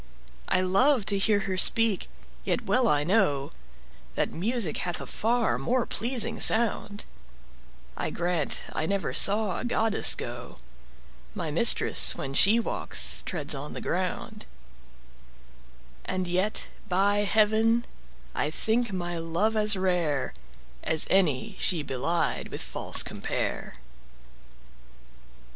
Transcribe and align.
I 0.47 0.61
love 0.61 1.05
to 1.05 1.17
hear 1.19 1.41
her 1.41 1.59
speak, 1.59 2.07
yet 2.43 2.65
well 2.65 2.87
I 2.87 3.03
know 3.03 3.51
That 4.15 4.33
music 4.33 4.77
hath 4.77 4.99
a 4.99 5.05
far 5.05 5.59
more 5.59 5.85
pleasing 5.85 6.39
sound; 6.39 7.05
I 7.95 8.09
grant 8.09 8.61
I 8.73 8.87
never 8.87 9.13
saw 9.13 9.59
a 9.59 9.63
goddess 9.63 10.15
go; 10.15 10.57
My 11.35 11.51
mistress, 11.51 12.15
when 12.15 12.33
she 12.33 12.59
walks, 12.59 13.21
treads 13.27 13.53
on 13.53 13.73
the 13.73 13.79
ground: 13.79 14.47
And 16.05 16.27
yet, 16.27 16.69
by 16.89 17.17
heaven, 17.17 17.85
I 18.33 18.49
think 18.49 18.91
my 18.91 19.19
love 19.19 19.55
as 19.55 19.75
rare 19.77 20.33
As 20.83 21.05
any 21.11 21.57
she 21.59 21.83
belied 21.83 22.47
with 22.47 22.63
false 22.63 23.03
compare. 23.03 23.75